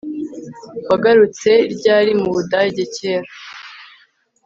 [0.89, 3.31] Wagarutse ryari mu Budage cyera